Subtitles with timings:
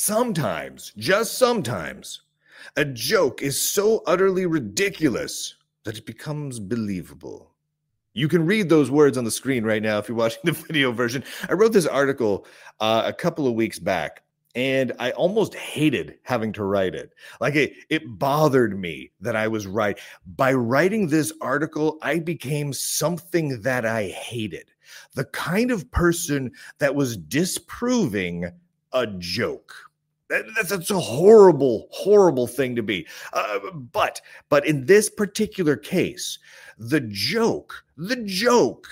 [0.00, 2.22] sometimes, just sometimes,
[2.76, 7.52] a joke is so utterly ridiculous that it becomes believable.
[8.14, 10.90] You can read those words on the screen right now if you're watching the video
[10.90, 11.22] version.
[11.48, 12.46] I wrote this article
[12.80, 14.22] uh, a couple of weeks back
[14.54, 17.12] and I almost hated having to write it.
[17.38, 19.98] Like it, it bothered me that I was right.
[20.34, 24.70] By writing this article, I became something that I hated.
[25.14, 28.50] The kind of person that was disproving
[28.92, 29.89] a joke.
[30.30, 33.06] That, that's, that's a horrible, horrible thing to be.
[33.32, 36.38] Uh, but, but in this particular case,
[36.78, 38.86] the joke, the joke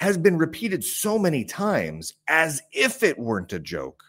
[0.00, 4.02] has been repeated so many times as if it weren't a joke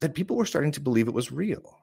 [0.00, 1.80] that people were starting to believe it was real.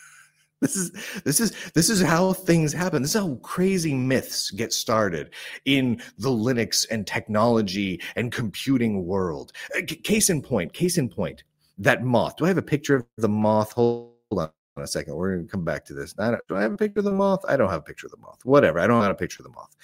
[0.60, 0.92] this is
[1.24, 3.02] this is this is how things happen.
[3.02, 5.30] This is how crazy myths get started
[5.66, 9.52] in the Linux and technology and computing world.
[9.76, 11.44] Uh, c- case in point, case in point,
[11.78, 12.36] that moth.
[12.36, 13.72] Do I have a picture of the moth?
[13.72, 15.14] Hold on a second.
[15.14, 16.14] We're going to come back to this.
[16.18, 17.44] I do I have a picture of the moth?
[17.48, 18.40] I don't have a picture of the moth.
[18.44, 18.78] Whatever.
[18.78, 19.76] I don't have a picture of the moth.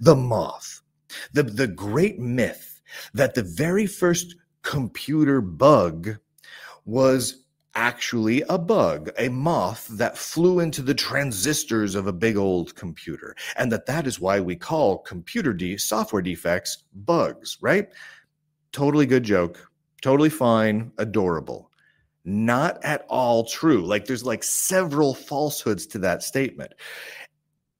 [0.00, 0.82] The moth.
[1.32, 2.80] The the great myth
[3.12, 6.16] that the very first computer bug
[6.84, 12.74] was actually a bug, a moth that flew into the transistors of a big old
[12.74, 17.88] computer, and that that is why we call computer de- software defects bugs, right?
[18.72, 19.70] Totally good joke,
[20.04, 21.70] totally fine, adorable.
[22.26, 23.86] Not at all true.
[23.86, 26.74] Like there's like several falsehoods to that statement.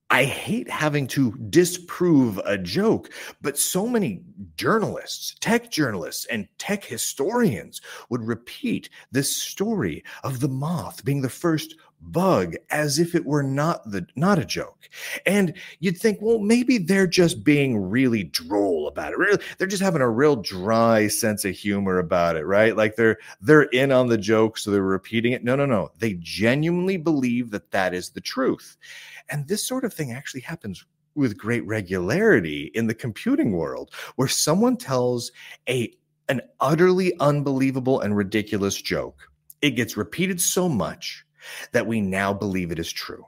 [0.08, 3.10] I hate having to disprove a joke,
[3.42, 4.22] but so many
[4.56, 11.28] journalists, tech journalists, and tech historians would repeat this story of the moth being the
[11.28, 14.88] first bug as if it were not the not a joke.
[15.26, 19.18] And you'd think, well, maybe they're just being really droll about it.
[19.18, 22.76] Really, they're just having a real dry sense of humor about it, right?
[22.76, 25.44] Like they're they're in on the joke, so they're repeating it.
[25.44, 25.90] No, no, no.
[25.98, 28.76] They genuinely believe that that is the truth.
[29.28, 34.28] And this sort of thing actually happens with great regularity in the computing world, where
[34.28, 35.32] someone tells
[35.68, 35.92] a
[36.28, 39.28] an utterly unbelievable and ridiculous joke.
[39.60, 41.24] It gets repeated so much
[41.72, 43.26] that we now believe it is true.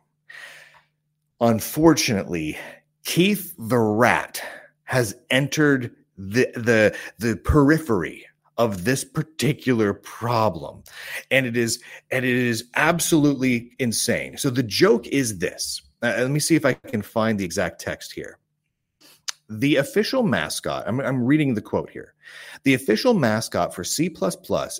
[1.40, 2.56] Unfortunately,
[3.04, 4.42] Keith the Rat
[4.84, 8.26] has entered the the the periphery
[8.58, 10.82] of this particular problem
[11.30, 16.30] and it is and it is absolutely insane so the joke is this uh, let
[16.30, 18.38] me see if I can find the exact text here.
[19.48, 22.14] The official mascot, I'm, I'm reading the quote here.
[22.64, 24.12] The official mascot for C++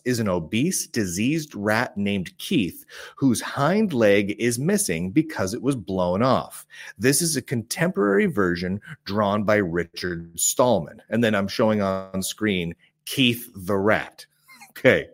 [0.04, 2.84] is an obese, diseased rat named Keith,
[3.14, 6.66] whose hind leg is missing because it was blown off.
[6.98, 11.00] This is a contemporary version drawn by Richard Stallman.
[11.10, 14.26] And then I'm showing on screen Keith the rat.
[14.78, 15.08] Okay.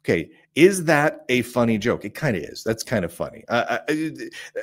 [0.00, 0.30] Okay.
[0.58, 2.04] Is that a funny joke?
[2.04, 2.64] It kind of is.
[2.64, 3.44] That's kind of funny.
[3.46, 4.12] Uh, I,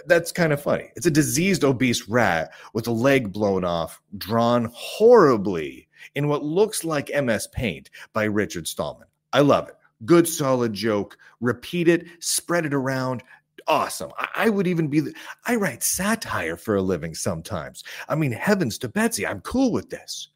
[0.06, 0.91] that's kind of funny.
[0.97, 6.84] It's a diseased, obese rat with a leg blown off, drawn horribly in what looks
[6.84, 9.07] like MS Paint by Richard Stallman.
[9.31, 9.75] I love it.
[10.03, 11.17] Good, solid joke.
[11.39, 13.23] Repeat it, spread it around.
[13.66, 14.11] Awesome.
[14.19, 15.13] I, I would even be, the,
[15.47, 17.85] I write satire for a living sometimes.
[18.09, 20.28] I mean, heavens to Betsy, I'm cool with this.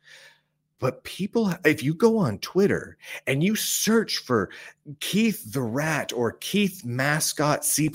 [0.80, 2.98] But people, if you go on Twitter
[3.28, 4.50] and you search for
[5.02, 7.90] Keith the Rat or Keith Mascot C++,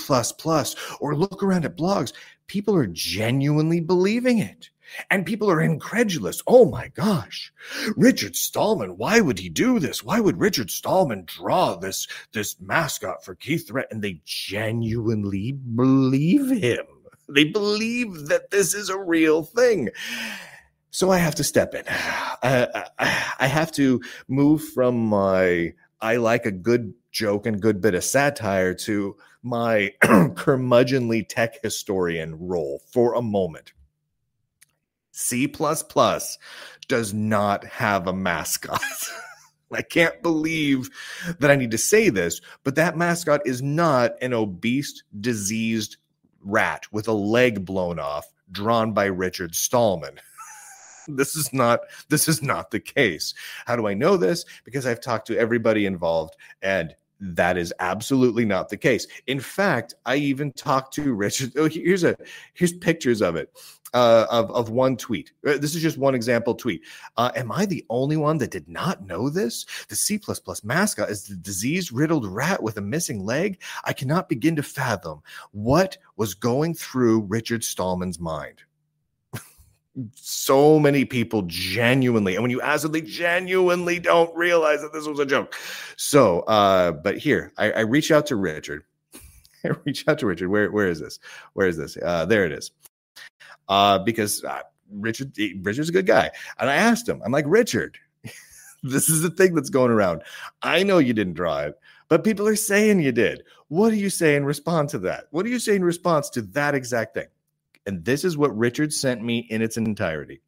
[1.01, 2.13] or look around at blogs,
[2.47, 4.69] people are genuinely believing it.
[5.11, 6.43] And people are incredulous.
[6.47, 7.53] Oh my gosh,
[7.97, 10.05] Richard Stallman, why would he do this?
[10.05, 13.89] Why would Richard Stallman draw this, this mascot for Keith the Rat?
[13.91, 16.85] And they genuinely believe him.
[17.29, 19.89] They believe that this is a real thing.
[20.95, 21.83] So I have to step in.
[21.89, 22.87] I,
[23.41, 28.05] I, have to move from my I like a good joke and good bit of
[28.05, 33.73] satire to my curmudgeonly tech historian role for a moment.
[35.11, 35.53] C++
[36.87, 38.81] does not have a mascot.
[39.73, 40.91] I can't believe
[41.41, 45.97] that I need to say this, but that mascot is not an obese, diseased
[46.41, 50.21] rat with a leg blown off drawn by Richard Stallman.
[51.09, 53.35] this is not this is not the case.
[53.67, 54.45] How do I know this?
[54.65, 59.07] Because I've talked to everybody involved and that is absolutely not the case.
[59.27, 61.53] In fact, I even talked to Richard.
[61.57, 62.17] Oh, here's a
[62.55, 63.51] here's pictures of it.
[63.93, 65.31] Uh, of, of one tweet.
[65.47, 66.83] Uh, this is just one example tweet.
[67.17, 69.65] Uh, am I the only one that did not know this?
[69.89, 70.19] The C++
[70.65, 73.63] mascot is the disease riddled rat with a missing leg.
[73.85, 75.23] I cannot begin to fathom
[75.53, 78.65] what was going through Richard Stallman's mind.
[80.15, 85.07] So many people genuinely, and when you ask them, they genuinely don't realize that this
[85.07, 85.55] was a joke.
[85.97, 88.85] So, uh, but here, I, I reach out to Richard.
[89.65, 90.49] I reach out to Richard.
[90.49, 91.21] Where, where is this?
[91.53, 91.97] Where is this?
[92.03, 92.73] Uh, there it is.
[93.69, 94.61] Uh, because uh,
[94.91, 95.33] Richard,
[95.63, 97.23] Richard's a good guy, and I asked him.
[97.25, 97.97] I'm like, Richard,
[98.83, 100.23] this is the thing that's going around.
[100.63, 103.45] I know you didn't draw it, but people are saying you did.
[103.69, 105.27] What do you say in response to that?
[105.31, 107.27] What do you say in response to that exact thing?
[107.87, 110.41] And this is what Richard sent me in its entirety.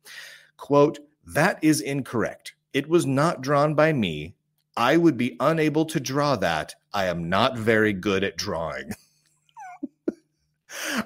[0.56, 2.54] Quote, that is incorrect.
[2.72, 4.34] It was not drawn by me.
[4.76, 6.74] I would be unable to draw that.
[6.92, 8.92] I am not very good at drawing.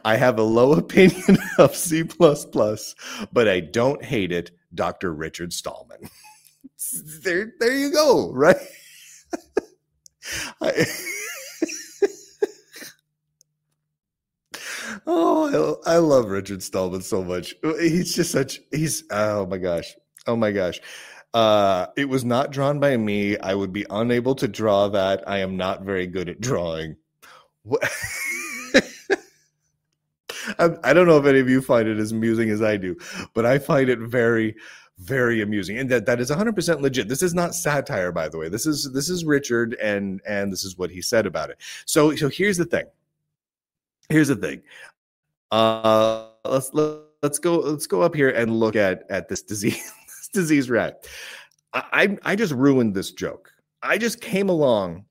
[0.05, 4.51] I have a low opinion of C++, but I don't hate it.
[4.75, 5.13] Dr.
[5.13, 6.09] Richard Stallman.
[7.23, 8.57] there, there you go, right?
[10.61, 10.87] I,
[15.13, 17.57] Oh, I, I love Richard Stallman so much.
[17.81, 19.97] He's just such he's oh my gosh.
[20.29, 20.79] Oh my gosh.
[21.35, 23.37] Uh it was not drawn by me.
[23.39, 25.29] I would be unable to draw that.
[25.29, 26.95] I am not very good at drawing.
[30.59, 32.97] I, I don't know if any of you find it as amusing as I do,
[33.35, 34.55] but I find it very
[34.99, 38.51] very amusing and that that is 100% legit this is not satire by the way
[38.51, 42.15] this is this is richard and and this is what he said about it so
[42.17, 42.85] so here's the thing
[44.11, 44.61] here's the thing
[45.51, 50.29] uh, let's let's go let's go up here and look at at this disease this
[50.33, 51.07] disease rat.
[51.73, 53.53] I I just ruined this joke.
[53.83, 55.05] I just came along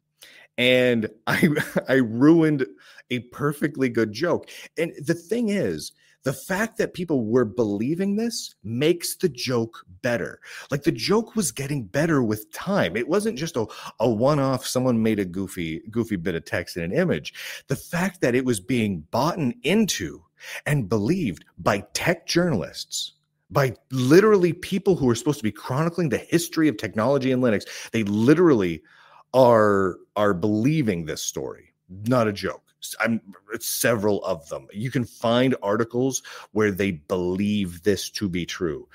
[0.58, 1.50] and I
[1.88, 2.66] I ruined
[3.10, 4.50] a perfectly good joke.
[4.78, 5.92] And the thing is,
[6.24, 10.40] the fact that people were believing this makes the joke better.
[10.70, 12.98] Like the joke was getting better with time.
[12.98, 13.66] It wasn't just a,
[14.00, 17.64] a one-off, someone made a goofy, goofy bit of text in an image.
[17.68, 20.24] The fact that it was being bought into
[20.66, 23.14] and believed by tech journalists
[23.52, 27.66] by literally people who are supposed to be chronicling the history of technology and linux.
[27.92, 28.82] They literally
[29.34, 31.74] are are believing this story.
[32.06, 32.64] Not a joke.
[33.00, 33.20] I'm
[33.60, 34.68] several of them.
[34.72, 38.88] You can find articles where they believe this to be true.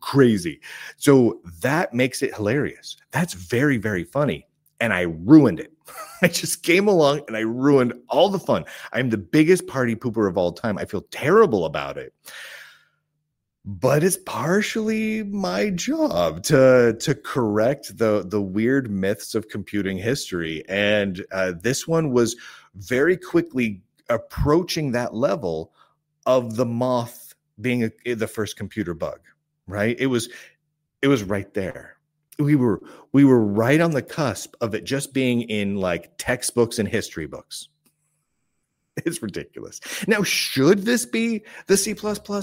[0.00, 0.60] Crazy.
[0.96, 2.96] So that makes it hilarious.
[3.10, 4.46] That's very very funny
[4.80, 5.72] and i ruined it
[6.22, 8.64] I just came along and I ruined all the fun.
[8.92, 10.78] I'm the biggest party pooper of all time.
[10.78, 12.14] I feel terrible about it.
[13.64, 20.62] But it's partially my job to to correct the the weird myths of computing history,
[20.68, 22.36] and uh, this one was
[22.76, 25.72] very quickly approaching that level
[26.26, 29.18] of the moth being a, the first computer bug.
[29.66, 29.96] Right?
[29.98, 30.28] It was
[31.02, 31.95] it was right there
[32.38, 36.78] we were we were right on the cusp of it just being in like textbooks
[36.78, 37.68] and history books.
[39.04, 39.78] It's ridiculous.
[40.08, 41.94] Now, should this be the C++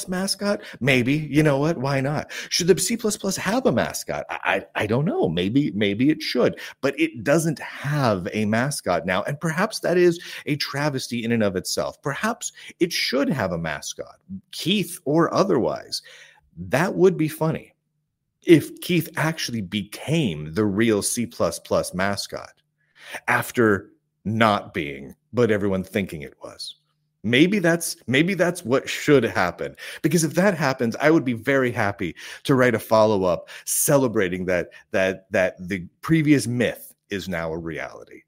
[0.07, 0.61] mascot?
[0.79, 1.13] Maybe.
[1.13, 1.79] You know what?
[1.79, 2.31] Why not?
[2.49, 2.95] Should the C++
[3.41, 4.25] have a mascot?
[4.29, 5.27] I, I don't know.
[5.29, 10.21] Maybe maybe it should, but it doesn't have a mascot now, and perhaps that is
[10.45, 11.99] a travesty in and of itself.
[12.03, 14.19] Perhaps it should have a mascot,
[14.51, 16.03] Keith or otherwise.
[16.55, 17.72] That would be funny
[18.45, 21.29] if Keith actually became the real C++
[21.93, 22.53] mascot
[23.27, 23.91] after
[24.25, 26.75] not being, but everyone thinking it was.
[27.25, 29.77] Maybe that's maybe that's what should happen.
[30.01, 34.69] Because if that happens, I would be very happy to write a follow-up celebrating that
[34.91, 38.23] that that the previous myth is now a reality.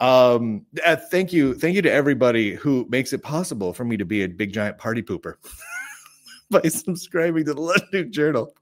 [0.00, 4.04] Um, uh, thank you, thank you to everybody who makes it possible for me to
[4.04, 5.34] be a big giant party pooper.
[6.62, 8.52] by subscribing to the Lunduke Journal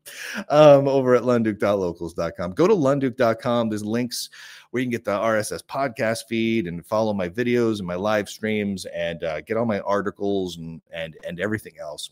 [0.51, 2.53] um, over at lunduke.locals.com.
[2.53, 3.71] Go to lunduke.com.
[3.71, 4.29] There's links
[4.71, 8.29] where you can get the RSS podcast feed and follow my videos and my live
[8.29, 12.11] streams and uh, get all my articles and and and everything else.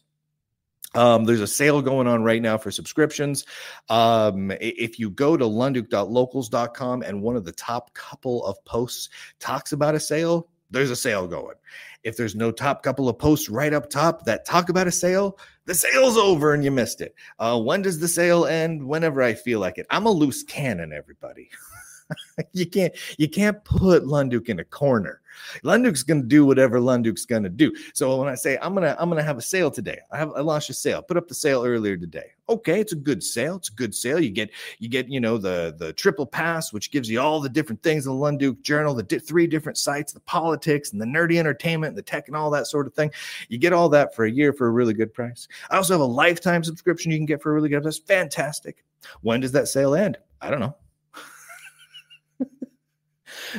[0.94, 3.44] Um, there's a sale going on right now for subscriptions.
[3.90, 9.72] Um, if you go to lunduke.locals.com and one of the top couple of posts talks
[9.72, 11.56] about a sale, there's a sale going.
[12.02, 15.38] If there's no top couple of posts right up top that talk about a sale,
[15.64, 17.14] the sale's over and you missed it.
[17.38, 18.82] Uh, when does the sale end?
[18.82, 19.86] Whenever I feel like it.
[19.90, 21.48] I'm a loose cannon, everybody.
[22.52, 25.20] you can't you can't put Lunduke in a corner.
[25.64, 27.72] Lunduke's gonna do whatever Lunduke's gonna do.
[27.94, 30.40] So when I say I'm gonna I'm gonna have a sale today, I have I
[30.40, 32.32] launched a sale, put up the sale earlier today.
[32.48, 33.56] Okay, it's a good sale.
[33.56, 34.20] It's a good sale.
[34.20, 37.48] You get you get you know the the triple pass, which gives you all the
[37.48, 41.06] different things in the Lunduke Journal, the di- three different sites, the politics and the
[41.06, 43.10] nerdy entertainment, and the tech and all that sort of thing.
[43.48, 45.48] You get all that for a year for a really good price.
[45.70, 47.98] I also have a lifetime subscription you can get for a really good price.
[47.98, 48.84] Fantastic.
[49.22, 50.18] When does that sale end?
[50.40, 50.76] I don't know.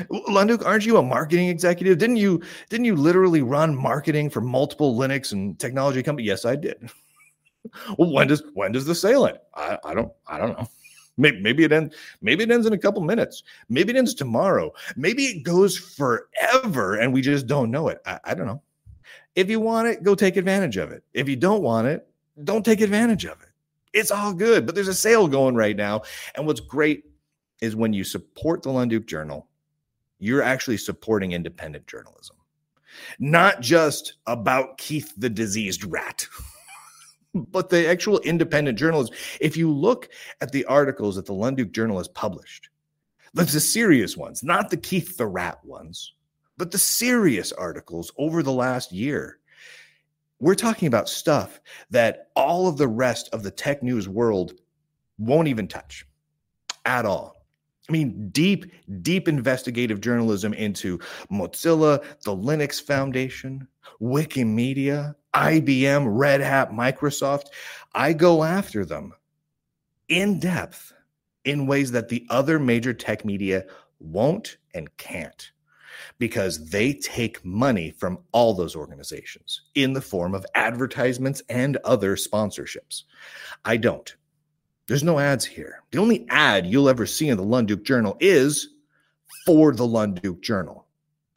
[0.09, 1.97] Lunduke, aren't you a marketing executive?
[1.97, 6.27] Didn't you didn't you literally run marketing for multiple Linux and technology companies?
[6.27, 6.89] Yes, I did.
[7.97, 9.39] well, when does when does the sale end?
[9.55, 10.67] I, I don't I don't know.
[11.19, 11.95] Maybe, maybe it ends.
[12.21, 13.41] Maybe it ends in a couple minutes.
[13.69, 14.71] Maybe it ends tomorrow.
[14.95, 17.99] Maybe it goes forever, and we just don't know it.
[18.05, 18.61] I, I don't know.
[19.35, 21.03] If you want it, go take advantage of it.
[21.13, 22.07] If you don't want it,
[22.43, 23.49] don't take advantage of it.
[23.93, 24.67] It's all good.
[24.67, 26.03] But there's a sale going right now,
[26.35, 27.05] and what's great
[27.61, 29.47] is when you support the Lunduke Journal,
[30.19, 32.35] you're actually supporting independent journalism,
[33.19, 36.27] not just about Keith the diseased rat.
[37.33, 39.13] but the actual independent journalism.
[39.39, 40.09] If you look
[40.41, 42.69] at the articles that the Lunduke Journal has published,
[43.33, 46.13] the serious ones, not the Keith the Rat ones,
[46.57, 49.39] but the serious articles over the last year.
[50.39, 51.59] We're talking about stuff
[51.89, 54.53] that all of the rest of the tech news world
[55.17, 56.05] won't even touch
[56.85, 57.36] at all.
[57.87, 60.99] I mean, deep, deep investigative journalism into
[61.31, 63.67] Mozilla, the Linux Foundation,
[64.01, 67.45] Wikimedia, IBM, Red Hat, Microsoft.
[67.93, 69.13] I go after them
[70.09, 70.93] in depth
[71.45, 73.65] in ways that the other major tech media
[73.99, 75.51] won't and can't
[76.19, 82.15] because they take money from all those organizations in the form of advertisements and other
[82.15, 83.03] sponsorships.
[83.65, 84.15] I don't.
[84.87, 85.83] There's no ads here.
[85.91, 88.69] The only ad you'll ever see in the Lunduke Journal is
[89.45, 90.85] for the Lunduke Journal.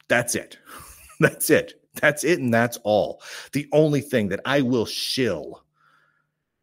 [0.07, 0.57] That's it.
[1.19, 1.81] That's it.
[1.95, 2.39] That's it.
[2.39, 3.21] And that's all.
[3.51, 5.63] The only thing that I will shill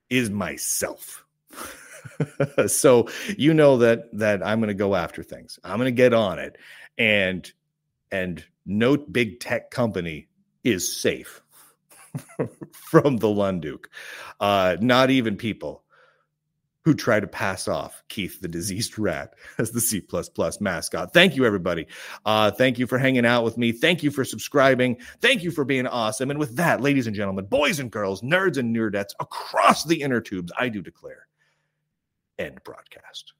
[0.08, 1.24] is myself.
[2.66, 5.58] so you know that that I'm going to go after things.
[5.62, 6.56] I'm going to get on it
[6.96, 7.50] and
[8.10, 10.28] and no big tech company
[10.64, 11.42] is safe
[12.72, 13.84] from the Lunduke.
[14.40, 15.84] Uh, not even people
[16.84, 20.02] who try to pass off Keith the diseased rat as the C++
[20.60, 21.12] mascot.
[21.12, 21.86] Thank you, everybody.
[22.24, 23.72] Uh, thank you for hanging out with me.
[23.72, 24.96] Thank you for subscribing.
[25.20, 26.30] Thank you for being awesome.
[26.30, 30.20] And with that, ladies and gentlemen, boys and girls, nerds and nerdettes across the inner
[30.20, 31.26] tubes, I do declare
[32.38, 33.34] end broadcast.